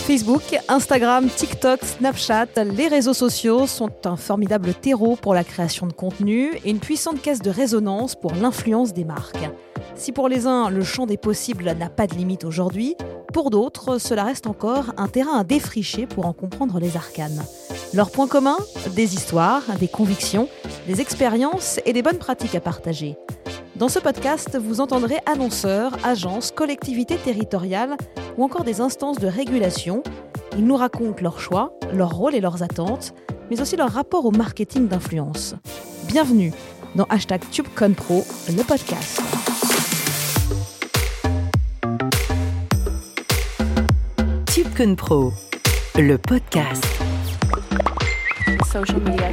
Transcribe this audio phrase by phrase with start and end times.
[0.00, 5.92] Facebook, Instagram, TikTok, Snapchat, les réseaux sociaux sont un formidable terreau pour la création de
[5.92, 9.48] contenu et une puissante caisse de résonance pour l'influence des marques.
[9.94, 12.96] Si pour les uns, le champ des possibles n'a pas de limite aujourd'hui,
[13.32, 17.44] pour d'autres, cela reste encore un terrain à défricher pour en comprendre les arcanes.
[17.94, 18.58] Leurs points communs
[18.94, 20.48] Des histoires, des convictions,
[20.86, 23.16] des expériences et des bonnes pratiques à partager.
[23.80, 27.96] Dans ce podcast, vous entendrez annonceurs, agences, collectivités territoriales
[28.36, 30.02] ou encore des instances de régulation.
[30.58, 33.14] Ils nous racontent leurs choix, leurs rôles et leurs attentes,
[33.50, 35.54] mais aussi leur rapport au marketing d'influence.
[36.06, 36.52] Bienvenue
[36.94, 39.22] dans hashtag TubeConPro, le podcast.
[44.52, 45.32] TubeConPro,
[45.96, 46.84] le podcast.
[48.70, 49.30] Social media,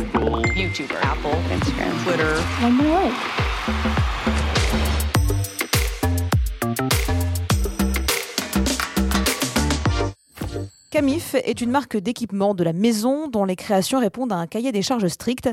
[0.56, 2.36] YouTuber, Apple, Instagram, Twitter.
[11.08, 14.74] Camif est une marque d'équipement de la maison dont les créations répondent à un cahier
[14.74, 15.50] des charges strict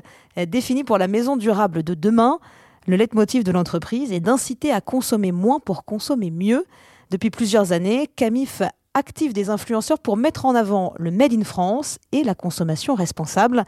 [0.48, 2.40] défini pour la maison durable de demain.
[2.88, 6.66] Le leitmotiv de l'entreprise est d'inciter à consommer moins pour consommer mieux.
[7.12, 8.62] Depuis plusieurs années, Camif
[8.94, 13.62] active des influenceurs pour mettre en avant le Made in France et la consommation responsable.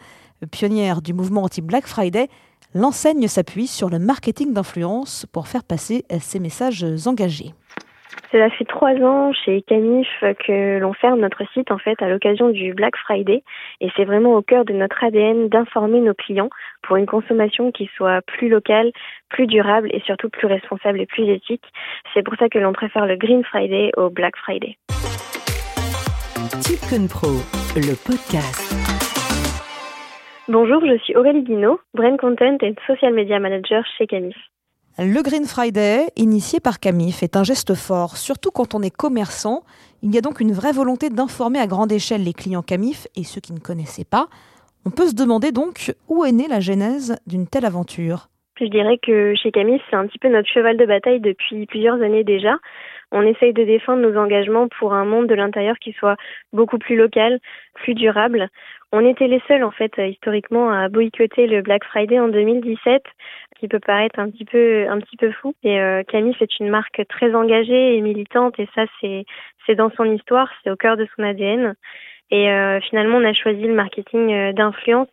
[0.51, 2.29] Pionnière du mouvement anti-Black Friday,
[2.75, 7.55] l'enseigne s'appuie sur le marketing d'influence pour faire passer ses messages engagés.
[8.33, 10.09] Cela fait trois ans chez Canif
[10.47, 13.43] que l'on ferme notre site en fait à l'occasion du Black Friday
[13.81, 16.51] et c'est vraiment au cœur de notre ADN d'informer nos clients
[16.83, 18.93] pour une consommation qui soit plus locale,
[19.29, 21.65] plus durable et surtout plus responsable et plus éthique.
[22.15, 24.77] C'est pour ça que l'on préfère le Green Friday au Black Friday.
[27.11, 27.29] Pro,
[27.77, 28.73] le podcast.
[30.49, 34.37] Bonjour, je suis Aurélie Guinaud, Brain Content et Social Media Manager chez Canif.
[34.99, 39.61] Le Green Friday, initié par Camif, est un geste fort, surtout quand on est commerçant.
[40.03, 43.23] Il y a donc une vraie volonté d'informer à grande échelle les clients Camif et
[43.23, 44.29] ceux qui ne connaissaient pas.
[44.87, 48.29] On peut se demander donc où est née la genèse d'une telle aventure.
[48.59, 52.01] Je dirais que chez Camif, c'est un petit peu notre cheval de bataille depuis plusieurs
[52.01, 52.57] années déjà.
[53.13, 56.17] On essaye de défendre nos engagements pour un monde de l'intérieur qui soit
[56.55, 57.39] beaucoup plus local,
[57.75, 58.49] plus durable.
[58.93, 63.03] On était les seuls, en fait, historiquement, à boycotter le Black Friday en 2017
[63.59, 65.55] qui peut paraître un petit peu un petit peu fou.
[65.63, 69.25] Et euh, Camille, c'est une marque très engagée et militante, et ça, c'est
[69.67, 71.75] c'est dans son histoire, c'est au cœur de son ADN.
[72.31, 75.09] Et euh, finalement, on a choisi le marketing euh, d'influence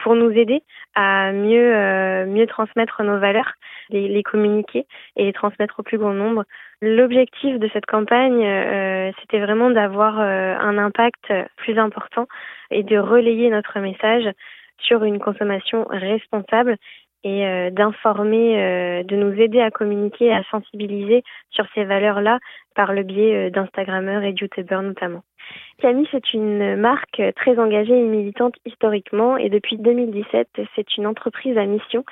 [0.00, 0.62] pour nous aider
[0.94, 3.52] à mieux euh, mieux transmettre nos valeurs,
[3.90, 6.44] les, les, communiquer et les transmettre au plus grand nombre.
[6.82, 12.28] L'objectif de cette campagne, c'était vraiment d'avoir un impact plus important
[12.70, 14.28] et de relayer notre message
[14.78, 16.76] sur une consommation responsable
[17.24, 22.38] et euh, d'informer, euh, de nous aider à communiquer, à sensibiliser sur ces valeurs-là
[22.74, 25.22] par le biais euh, d'Instagrammeurs et YouTubers notamment.
[25.78, 31.56] Camille, c'est une marque très engagée et militante historiquement et depuis 2017, c'est une entreprise
[31.56, 32.04] à mission.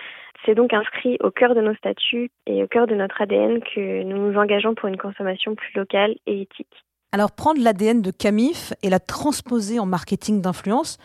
[0.44, 4.02] C'est donc inscrit au cœur de nos statuts et au cœur de notre ADN que
[4.04, 6.84] nous nous engageons pour une consommation plus locale et éthique.
[7.12, 10.98] Alors prendre l'ADN de Camif et la transposer en marketing d'influence,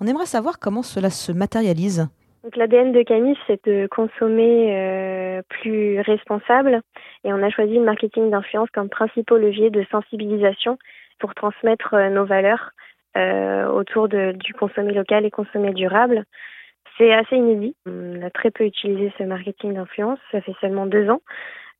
[0.00, 2.08] on aimerait savoir comment cela se matérialise.
[2.46, 6.80] Donc l'ADN de Camille, c'est de consommer euh, plus responsable
[7.24, 10.78] et on a choisi le marketing d'influence comme principal levier de sensibilisation
[11.18, 12.70] pour transmettre euh, nos valeurs
[13.16, 16.22] euh, autour du consommer local et consommer durable.
[16.96, 17.74] C'est assez inédit.
[17.84, 20.20] On a très peu utilisé ce marketing d'influence.
[20.30, 21.22] Ça fait seulement deux ans,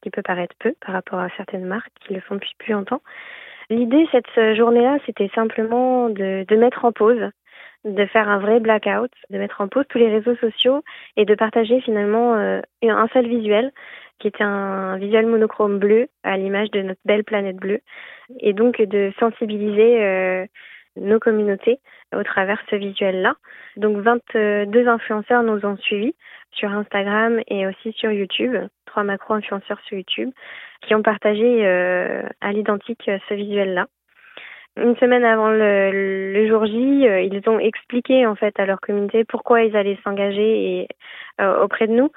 [0.03, 3.03] qui peut paraître peu par rapport à certaines marques qui le font depuis plus longtemps.
[3.71, 7.31] L'idée cette journée-là, c'était simplement de mettre en pause
[7.85, 10.83] de faire un vrai blackout, de mettre en pause tous les réseaux sociaux
[11.17, 13.73] et de partager finalement euh, un seul visuel
[14.19, 17.81] qui était un visuel monochrome bleu à l'image de notre belle planète bleue
[18.41, 20.47] et donc de sensibiliser euh,
[20.97, 21.79] nos communautés
[22.15, 23.35] au travers ce visuel-là.
[23.77, 26.15] Donc 22 influenceurs nous ont suivis
[26.53, 28.57] sur Instagram et aussi sur YouTube,
[28.87, 30.31] trois macro-influenceurs sur YouTube,
[30.83, 33.87] qui ont partagé euh, à l'identique ce visuel-là.
[34.77, 38.79] Une semaine avant le, le, jour J, euh, ils ont expliqué en fait à leur
[38.79, 40.89] communauté pourquoi ils allaient s'engager et
[41.41, 42.11] euh, auprès de nous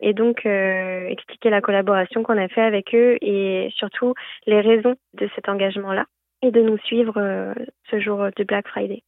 [0.00, 4.14] et donc euh, expliquer la collaboration qu'on a fait avec eux et surtout
[4.46, 6.06] les raisons de cet engagement-là
[6.40, 7.54] et de nous suivre
[7.90, 9.02] ce jour du Black Friday.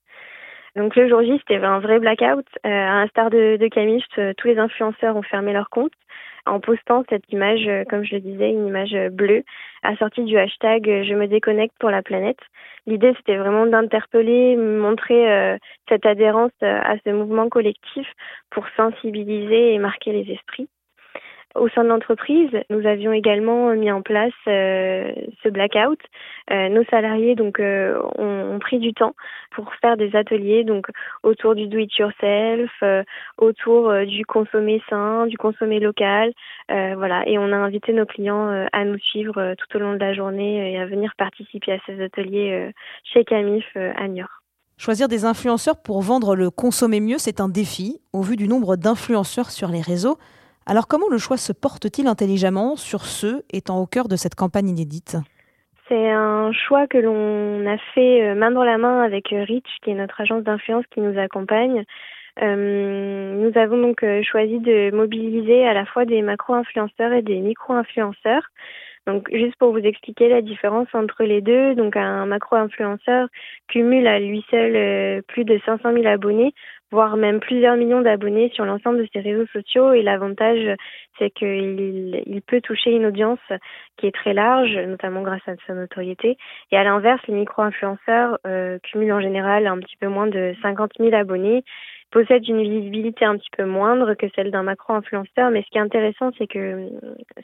[0.76, 2.46] Donc le jour J, c'était un vrai blackout.
[2.62, 4.04] à l'instar de, de Camille,
[4.36, 5.92] tous les influenceurs ont fermé leur compte
[6.46, 9.44] en postant cette image, euh, comme je le disais, une image euh, bleue,
[9.82, 12.40] assortie du hashtag euh, Je me déconnecte pour la planète.
[12.86, 15.58] L'idée, c'était vraiment d'interpeller, montrer
[15.90, 18.06] cette adhérence à ce mouvement collectif
[18.48, 20.70] pour sensibiliser et marquer les esprits.
[21.58, 25.12] Au sein de l'entreprise, nous avions également mis en place euh,
[25.42, 25.98] ce blackout.
[26.50, 29.14] Euh, nos salariés donc euh, ont, pris du temps
[29.52, 30.86] pour faire des ateliers donc
[31.22, 32.70] autour du do it yourself,
[33.38, 36.32] autour du consommer sain, du consommer local,
[36.68, 37.22] voilà.
[37.26, 40.72] Et on a invité nos clients à nous suivre tout au long de la journée
[40.72, 42.72] et à venir participer à ces ateliers
[43.04, 44.42] chez Camif à Niort.
[44.76, 48.76] Choisir des influenceurs pour vendre le consommer mieux, c'est un défi au vu du nombre
[48.76, 50.18] d'influenceurs sur les réseaux.
[50.70, 54.68] Alors comment le choix se porte-t-il intelligemment sur ceux étant au cœur de cette campagne
[54.68, 55.16] inédite?
[55.88, 59.64] C'est un choix que l'on a fait euh, main dans la main avec euh, Rich,
[59.82, 61.84] qui est notre agence d'influence qui nous accompagne.
[62.42, 68.42] Euh, nous avons donc choisi de mobiliser à la fois des macro-influenceurs et des micro-influenceurs.
[69.06, 73.28] Donc, juste pour vous expliquer la différence entre les deux, donc un macro-influenceur
[73.68, 76.52] cumule à lui seul plus de 500 000 abonnés,
[76.90, 79.92] voire même plusieurs millions d'abonnés sur l'ensemble de ses réseaux sociaux.
[79.92, 80.76] Et l'avantage,
[81.18, 83.40] c'est qu'il il peut toucher une audience
[83.96, 86.36] qui est très large, notamment grâce à sa notoriété.
[86.70, 90.92] Et à l'inverse, les micro-influenceurs euh, cumulent en général un petit peu moins de 50
[90.98, 91.64] 000 abonnés
[92.10, 95.50] possèdent une visibilité un petit peu moindre que celle d'un macro-influenceur.
[95.50, 96.88] Mais ce qui est intéressant, c'est que euh,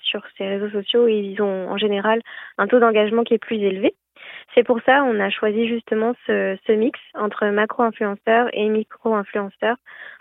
[0.02, 2.20] sur ces réseaux sociaux, ils ont en général
[2.58, 3.94] un taux d'engagement qui est plus élevé.
[4.54, 9.76] C'est pour ça on a choisi justement ce, ce mix entre macro-influenceurs et micro-influenceurs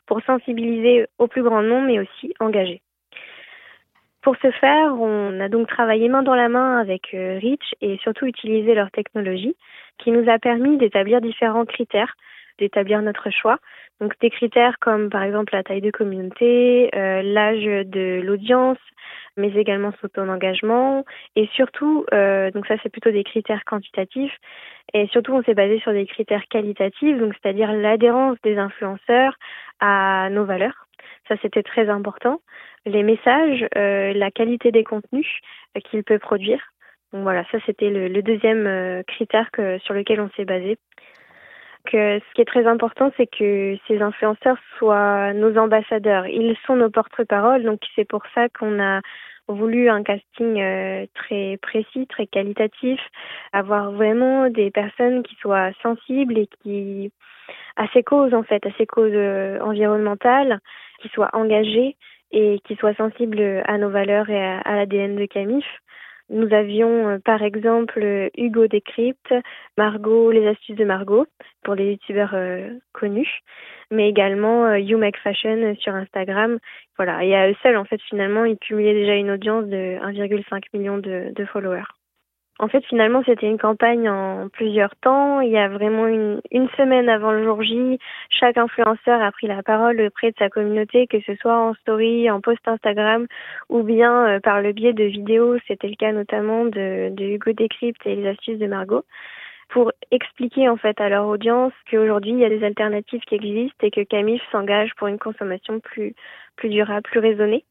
[0.05, 2.81] pour sensibiliser au plus grand nombre mais aussi engager.
[4.23, 7.97] Pour ce faire, on a donc travaillé main dans la main avec euh, Rich et
[7.97, 9.55] surtout utilisé leur technologie
[9.97, 12.15] qui nous a permis d'établir différents critères,
[12.57, 13.59] d'établir notre choix.
[14.00, 18.77] Donc des critères comme par exemple la taille de communauté, euh, l'âge de l'audience,
[19.38, 21.06] mais également son taux d'engagement.
[21.35, 24.35] Et surtout, euh, donc ça c'est plutôt des critères quantitatifs,
[24.94, 29.35] et surtout on s'est basé sur des critères qualitatifs, donc c'est-à-dire l'adhérence des influenceurs
[29.80, 30.88] à nos valeurs.
[31.27, 32.41] Ça c'était très important.
[32.85, 35.27] Les messages, euh, la qualité des contenus
[35.77, 36.62] euh, qu'il peut produire.
[37.13, 39.47] Donc voilà, ça c'était le, deuxième critère
[39.83, 40.77] sur lequel on s'est basé.
[41.85, 46.25] Que ce qui est très important, c'est que ces influenceurs soient nos ambassadeurs.
[46.27, 49.01] Ils sont nos porte-parole, donc c'est pour ça qu'on a
[49.47, 53.00] voulu un casting euh, très précis, très qualitatif,
[53.51, 57.12] avoir vraiment des personnes qui soient sensibles et qui
[57.75, 60.59] à ces causes en fait, à ces causes euh, environnementales,
[61.01, 61.97] qui soient engagées
[62.31, 65.65] et qui soient sensibles à nos valeurs et à, à l'ADN de Camif.
[66.30, 69.34] Nous avions euh, par exemple Hugo Décrypte,
[69.78, 71.25] Margot, les astuces de Margot
[71.64, 73.40] pour les youtubeurs euh, connus,
[73.92, 76.60] mais également euh, You Make Fashion sur Instagram.
[76.98, 80.64] Voilà, et à eux seuls en fait finalement ils cumulaient déjà une audience de 1,5
[80.74, 81.84] million de, de followers.
[82.59, 85.41] En fait, finalement, c'était une campagne en plusieurs temps.
[85.41, 86.39] Il y a vraiment une,
[86.77, 87.97] semaine avant le jour J,
[88.29, 92.29] chaque influenceur a pris la parole auprès de sa communauté, que ce soit en story,
[92.29, 93.25] en post Instagram
[93.69, 95.57] ou bien euh, par le biais de vidéos.
[95.67, 99.03] C'était le cas notamment de, de Hugo Décrypte et les astuces de Margot
[99.69, 103.88] pour expliquer en fait à leur audience qu'aujourd'hui il y a des alternatives qui existent
[103.88, 106.13] et que Camif s'engage pour une consommation plus
[106.55, 107.65] plus durable, plus raisonnée.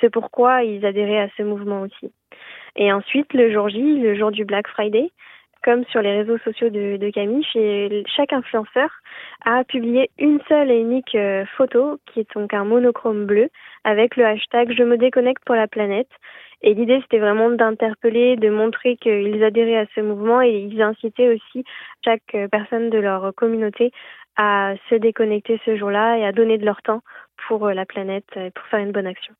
[0.00, 2.12] C'est pourquoi ils adhéraient à ce mouvement aussi.
[2.76, 5.10] Et ensuite, le jour J, le jour du Black Friday,
[5.64, 7.44] comme sur les réseaux sociaux de, Camille,
[8.14, 8.88] chaque influenceur
[9.44, 13.48] a publié une seule et unique euh, photo, qui est donc un monochrome bleu,
[13.82, 16.10] avec le hashtag Je me déconnecte pour la planète.
[16.62, 21.34] Et l'idée, c'était vraiment d'interpeller, de montrer qu'ils adhéraient à ce mouvement et ils incitaient
[21.34, 21.64] aussi
[22.04, 23.90] chaque euh, personne de leur communauté
[24.36, 27.02] à se déconnecter ce jour-là et à donner de leur temps
[27.48, 29.34] pour euh, la planète et pour faire une bonne action.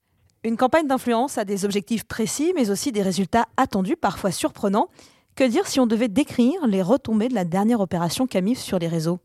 [0.46, 4.88] Une campagne d'influence a des objectifs précis, mais aussi des résultats attendus, parfois surprenants.
[5.34, 8.86] Que dire si on devait décrire les retombées de la dernière opération Camif sur les
[8.86, 9.18] réseaux?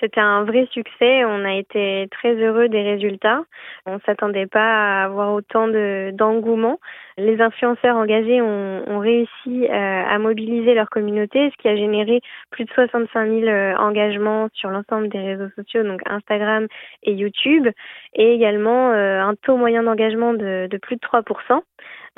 [0.00, 1.24] C'était un vrai succès.
[1.24, 3.42] On a été très heureux des résultats.
[3.86, 6.78] On s'attendait pas à avoir autant de, d'engouement.
[7.16, 12.20] Les influenceurs engagés ont, ont réussi euh, à mobiliser leur communauté, ce qui a généré
[12.50, 16.68] plus de 65 000 euh, engagements sur l'ensemble des réseaux sociaux, donc Instagram
[17.02, 17.66] et YouTube,
[18.14, 21.22] et également euh, un taux moyen d'engagement de, de plus de 3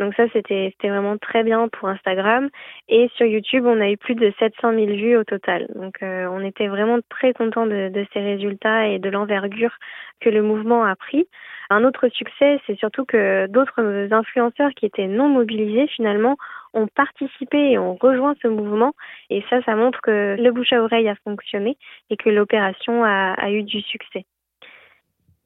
[0.00, 2.49] donc ça, c'était vraiment très bien pour Instagram.
[2.88, 5.69] Et sur YouTube, on a eu plus de 700 000 vues au total.
[5.75, 9.76] Donc euh, on était vraiment très contents de, ces résultats et de l'envergure
[10.21, 11.28] que le mouvement a pris.
[11.69, 16.37] Un autre succès, c'est surtout que d'autres influenceurs qui étaient non mobilisés, finalement,
[16.73, 18.95] ont participé et ont rejoint ce mouvement.
[19.28, 21.76] Et ça, ça montre que le bouche à oreille a fonctionné
[22.09, 24.25] et que l'opération a eu du succès.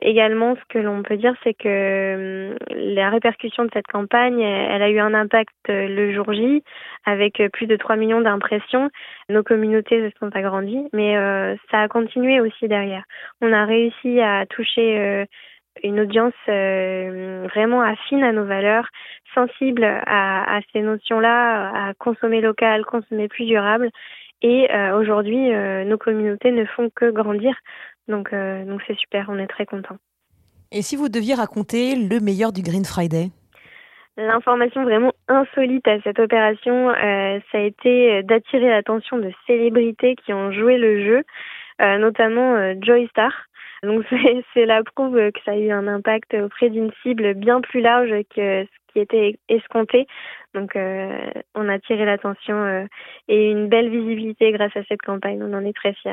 [0.00, 4.82] Également, ce que l'on peut dire, c'est que hum, la répercussion de cette campagne, elle
[4.82, 6.62] a eu un impact euh, le jour J,
[7.04, 8.90] avec euh, plus de 3 millions d'impressions.
[9.28, 13.04] Nos communautés se sont agrandies, mais euh, ça a continué aussi derrière.
[13.40, 15.26] On a réussi à toucher
[15.82, 18.88] une audience vraiment affine à nos valeurs,
[19.34, 23.90] sensible à, ces notions-là, à consommer local, consommer plus durable.
[24.42, 25.50] Et aujourd'hui,
[25.86, 27.54] nos communautés ne font que grandir.
[28.08, 29.96] Donc, donc c'est super, on est très contents.
[30.73, 33.30] Et si vous deviez raconter le meilleur du Green Friday?
[34.16, 40.52] L'information vraiment insolite à cette opération, ça a été d'attirer l'attention de célébrités qui ont
[40.52, 41.23] joué le jeu,
[41.80, 43.32] notamment Joy Star,
[43.84, 44.04] donc
[44.54, 48.11] c'est la preuve que ça a eu un impact auprès d'une cible bien plus large
[48.34, 50.06] que ce qui était escompté.
[50.54, 52.87] Donc euh, on a tiré l'attention euh,
[53.28, 55.42] et une belle visibilité grâce à cette campagne.
[55.42, 56.12] On en est très fiers.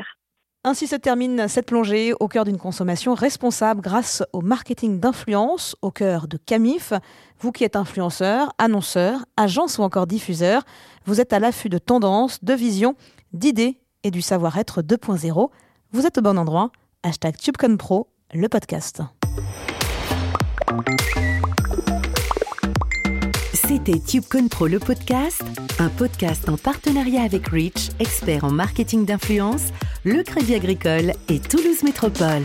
[0.64, 5.90] Ainsi se termine cette plongée au cœur d'une consommation responsable grâce au marketing d'influence au
[5.90, 6.92] cœur de Camif.
[7.40, 10.62] Vous qui êtes influenceur, annonceur, agence ou encore diffuseur,
[11.04, 12.94] vous êtes à l'affût de tendances, de visions,
[13.32, 15.50] d'idées et du savoir-être 2.0.
[15.90, 16.70] Vous êtes au bon endroit
[17.02, 19.02] hashtag TubeConPro, le podcast.
[23.52, 25.42] C'était TubeConPro, le podcast,
[25.78, 29.72] un podcast en partenariat avec Rich, expert en marketing d'influence,
[30.04, 32.42] le Crédit Agricole et Toulouse Métropole.